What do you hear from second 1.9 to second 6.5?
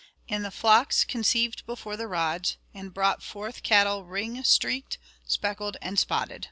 the rods, and brought forth cattle ringstreaked, speckled and spotted."